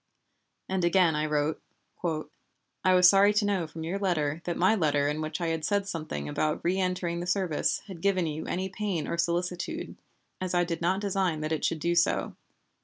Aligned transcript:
And 0.67 0.83
again 0.83 1.15
I 1.15 1.27
wrote: 1.27 1.61
"I 2.03 2.95
was 2.95 3.07
sorry 3.07 3.33
to 3.35 3.45
know 3.45 3.67
from 3.67 3.83
your 3.83 3.99
letter 3.99 4.41
that 4.45 4.57
my 4.57 4.73
letter 4.73 5.07
in 5.07 5.21
which 5.21 5.39
I 5.39 5.49
had 5.49 5.63
said 5.63 5.87
something 5.87 6.27
about 6.27 6.63
reëntering 6.63 7.19
the 7.19 7.27
service 7.27 7.83
had 7.85 8.01
given 8.01 8.25
you 8.25 8.47
any 8.47 8.67
pain 8.67 9.07
or 9.07 9.19
solicitude, 9.19 9.95
as 10.41 10.55
I 10.55 10.63
did 10.63 10.81
not 10.81 11.01
design 11.01 11.41
that 11.41 11.51
it 11.51 11.63
should 11.63 11.79
do 11.81 11.93
so. 11.93 12.35